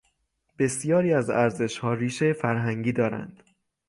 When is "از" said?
1.13-1.29